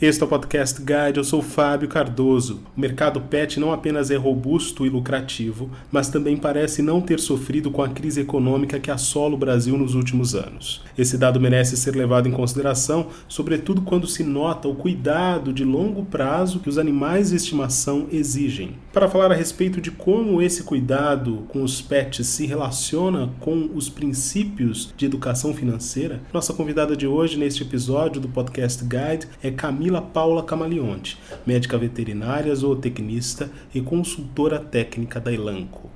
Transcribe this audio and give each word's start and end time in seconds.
Este 0.00 0.22
é 0.22 0.24
o 0.24 0.28
Podcast 0.28 0.80
Guide, 0.80 1.18
eu 1.18 1.24
sou 1.24 1.42
Fábio 1.42 1.86
Cardoso. 1.86 2.62
O 2.74 2.80
mercado 2.80 3.20
pet 3.20 3.60
não 3.60 3.70
apenas 3.70 4.10
é 4.10 4.16
robusto 4.16 4.86
e 4.86 4.88
lucrativo, 4.88 5.68
mas 5.92 6.08
também 6.08 6.38
parece 6.38 6.80
não 6.80 7.02
ter 7.02 7.20
sofrido 7.20 7.70
com 7.70 7.82
a 7.82 7.88
crise 7.90 8.22
econômica 8.22 8.80
que 8.80 8.90
assola 8.90 9.34
o 9.34 9.36
Brasil 9.36 9.76
nos 9.76 9.94
últimos 9.94 10.34
anos. 10.34 10.82
Esse 10.96 11.18
dado 11.18 11.38
merece 11.38 11.76
ser 11.76 11.94
levado 11.94 12.26
em 12.26 12.32
consideração, 12.32 13.08
sobretudo 13.28 13.82
quando 13.82 14.06
se 14.06 14.24
nota 14.24 14.68
o 14.68 14.74
cuidado 14.74 15.52
de 15.52 15.66
longo 15.66 16.02
prazo 16.06 16.60
que 16.60 16.70
os 16.70 16.78
animais 16.78 17.28
de 17.28 17.36
estimação 17.36 18.06
exigem. 18.10 18.76
Para 18.94 19.06
falar 19.06 19.30
a 19.30 19.36
respeito 19.36 19.82
de 19.82 19.90
como 19.90 20.40
esse 20.40 20.62
cuidado 20.62 21.44
com 21.48 21.62
os 21.62 21.82
pets 21.82 22.26
se 22.26 22.46
relaciona 22.46 23.28
com 23.38 23.68
os 23.74 23.90
princípios 23.90 24.94
de 24.96 25.04
educação 25.04 25.52
financeira, 25.52 26.22
nossa 26.32 26.54
convidada 26.54 26.96
de 26.96 27.06
hoje 27.06 27.36
neste 27.36 27.62
episódio 27.64 28.18
do 28.18 28.28
Podcast 28.28 28.82
Guide 28.82 29.28
é 29.42 29.50
Camila 29.50 29.89
Camila 29.90 30.02
Paula 30.02 30.44
Camaleonte, 30.44 31.18
médica 31.44 31.76
veterinária, 31.76 32.54
zootecnista 32.54 33.50
e 33.74 33.80
consultora 33.80 34.60
técnica 34.60 35.18
da 35.18 35.32
Elanco. 35.32 35.90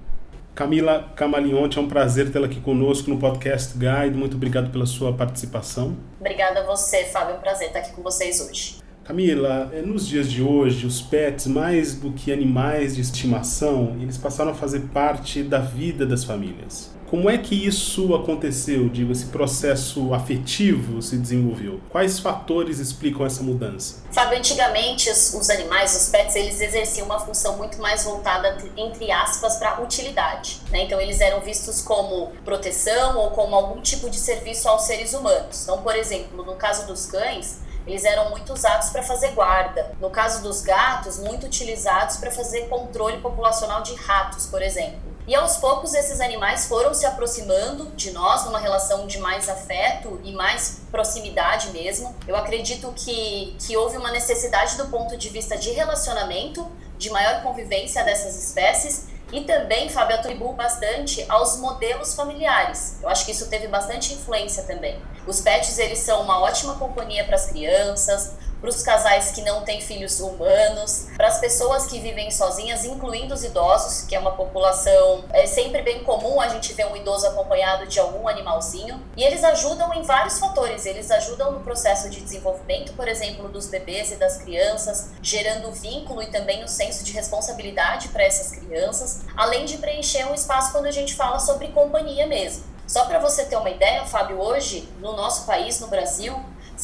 Camila 0.53 1.13
Camaleonte, 1.15 1.79
é 1.79 1.81
um 1.81 1.87
prazer 1.87 2.33
tê-la 2.33 2.47
aqui 2.47 2.61
conosco 2.61 3.09
no 3.09 3.21
Podcast 3.21 3.79
Guide. 3.79 4.17
Muito 4.17 4.37
obrigado 4.37 4.73
pela 4.73 4.85
sua 4.85 5.13
participação. 5.13 5.97
Obrigada 6.19 6.63
a 6.63 6.67
você, 6.67 7.05
Fábio. 7.05 7.37
É 7.37 7.39
um 7.39 7.41
prazer 7.41 7.69
estar 7.69 7.79
aqui 7.79 7.93
com 7.93 8.03
vocês 8.03 8.41
hoje. 8.41 8.79
Camila, 9.05 9.71
é, 9.73 9.81
nos 9.81 10.09
dias 10.09 10.29
de 10.29 10.43
hoje, 10.43 10.87
os 10.87 11.01
pets, 11.01 11.47
mais 11.47 11.95
do 11.95 12.11
que 12.11 12.33
animais 12.33 12.97
de 12.97 13.01
estimação, 13.01 13.97
eles 14.01 14.19
passaram 14.19 14.51
a 14.51 14.55
fazer 14.55 14.81
parte 14.93 15.41
da 15.41 15.61
vida 15.61 16.05
das 16.05 16.25
famílias. 16.25 16.93
Como 17.15 17.31
é 17.31 17.39
que 17.39 17.55
isso 17.55 18.13
aconteceu? 18.13 18.89
Digo, 18.89 19.13
esse 19.13 19.27
processo 19.27 20.13
afetivo 20.13 21.01
se 21.01 21.17
desenvolveu? 21.17 21.81
Quais 21.89 22.19
fatores 22.19 22.81
explicam 22.81 23.25
essa 23.25 23.41
mudança? 23.41 24.03
Fábio, 24.11 24.37
antigamente 24.37 25.09
os, 25.09 25.33
os 25.33 25.49
animais, 25.49 25.95
os 25.95 26.09
pets, 26.09 26.35
eles 26.35 26.61
exerciam 26.61 27.07
uma 27.07 27.21
função 27.21 27.57
muito 27.57 27.81
mais 27.81 28.03
voltada, 28.03 28.59
entre 28.77 29.13
aspas, 29.13 29.59
para 29.59 29.81
utilidade. 29.81 30.61
Né? 30.73 30.83
Então, 30.83 31.01
eles 31.01 31.21
eram 31.21 31.41
vistos 31.41 31.81
como 31.83 32.33
proteção 32.45 33.17
ou 33.17 33.31
como 33.31 33.55
algum 33.55 33.81
tipo 33.81 34.11
de 34.11 34.17
serviço 34.17 34.69
aos 34.69 34.83
seres 34.83 35.15
humanos. 35.15 35.63
Então, 35.63 35.83
por 35.83 35.95
exemplo, 35.95 36.45
no 36.45 36.57
caso 36.57 36.85
dos 36.89 37.07
cães, 37.07 37.61
eles 37.87 38.05
eram 38.05 38.31
muito 38.31 38.53
usados 38.53 38.89
para 38.89 39.05
fazer 39.05 39.29
guarda. 39.35 39.93
No 40.01 40.11
caso 40.11 40.43
dos 40.43 40.63
gatos, 40.63 41.21
muito 41.21 41.47
utilizados 41.47 42.17
para 42.17 42.33
fazer 42.33 42.63
controle 42.63 43.19
populacional 43.19 43.85
de 43.85 43.95
ratos, 43.95 44.47
por 44.47 44.61
exemplo. 44.61 45.14
E 45.27 45.35
aos 45.35 45.57
poucos 45.57 45.95
esses 45.95 46.21
animais 46.21 46.67
foram 46.67 46.93
se 46.93 47.07
aproximando 47.07 47.87
de 47.93 48.11
nós 48.11 48.45
numa 48.45 48.59
relação 48.59 49.07
de 49.07 49.19
mais 49.19 49.49
afeto 49.49 50.21
e 50.23 50.33
mais 50.33 50.83
proximidade 50.91 51.71
mesmo. 51.71 52.15
Eu 52.29 52.37
acredito 52.37 52.93
que, 52.95 53.57
que 53.59 53.75
houve 53.75 53.97
uma 53.97 54.13
necessidade 54.13 54.77
do 54.77 54.87
ponto 54.89 55.17
de 55.17 55.31
vista 55.31 55.57
de 55.57 55.71
relacionamento, 55.71 56.71
de 56.99 57.09
maior 57.09 57.43
convivência 57.43 58.05
dessas 58.05 58.37
espécies 58.37 59.07
e 59.33 59.41
também, 59.41 59.89
Fábio, 59.89 60.17
atribuo 60.17 60.53
bastante 60.53 61.25
aos 61.29 61.57
modelos 61.57 62.15
familiares. 62.15 62.99
Eu 63.03 63.09
acho 63.09 63.25
que 63.25 63.33
isso 63.33 63.49
teve 63.49 63.67
bastante 63.67 64.13
influência 64.13 64.63
também. 64.63 65.01
Os 65.27 65.41
pets, 65.41 65.79
eles 65.79 66.01
são 66.01 66.23
uma 66.23 66.39
ótima 66.41 66.75
companhia 66.75 67.25
para 67.25 67.35
as 67.35 67.47
crianças, 67.47 68.35
para 68.65 68.71
os 68.71 68.83
casais 68.83 69.31
que 69.33 69.43
não 69.43 69.61
têm 69.61 69.79
filhos 69.79 70.21
humanos, 70.21 71.09
para 71.19 71.29
as 71.29 71.39
pessoas 71.39 71.85
que 71.85 72.01
vivem 72.01 72.31
sozinhas, 72.31 72.87
incluindo 72.87 73.35
os 73.35 73.45
idosos, 73.45 74.07
que 74.07 74.17
é 74.17 74.19
uma 74.19 74.31
população 74.31 75.23
é 75.35 75.45
sempre 75.45 75.83
bem 75.83 76.03
comum 76.03 76.41
a 76.41 76.49
gente 76.49 76.73
ver 76.73 76.87
um 76.87 76.97
idoso 76.97 77.27
acompanhado 77.27 77.87
de 77.87 78.01
algum 78.01 78.27
animalzinho. 78.27 79.05
E 79.19 79.23
eles 79.23 79.45
ajudam 79.45 79.93
em 79.93 80.01
vários 80.01 80.39
fatores. 80.39 80.87
Eles 80.87 81.11
ajudam 81.11 81.53
no 81.53 81.61
processo 81.61 82.09
de 82.09 82.23
desenvolvimento, 82.23 82.95
por 82.95 83.07
exemplo, 83.07 83.51
dos 83.51 83.67
bebês 83.67 84.11
e 84.13 84.17
das 84.17 84.39
crianças, 84.39 85.11
gerando 85.21 85.71
vínculo 85.71 86.23
e 86.23 86.27
também 86.29 86.63
o 86.63 86.65
um 86.65 86.69
senso 86.69 87.05
de 87.05 87.13
responsabilidade 87.13 88.09
para 88.09 88.25
essas 88.25 88.51
crianças, 88.51 89.25
além 89.37 89.67
de 89.67 89.77
preencher 89.77 90.25
um 90.27 90.33
espaço 90.33 90.73
quando 90.73 90.87
a 90.87 90.91
gente 90.91 91.15
fala 91.15 91.39
sobre 91.39 91.69
companhia 91.69 92.27
mesmo. 92.27 92.65
Só 92.87 93.07
para 93.07 93.19
você 93.19 93.45
ter 93.45 93.57
uma 93.57 93.71
ideia, 93.71 94.05
Fábio, 94.05 94.41
hoje 94.41 94.89
no 95.01 95.17
nosso 95.17 95.47
país, 95.47 95.81
no 95.81 95.89
Brasil, 95.89 96.35